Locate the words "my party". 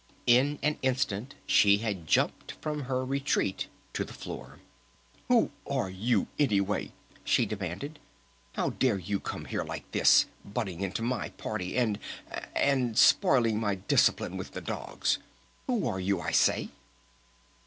11.03-11.77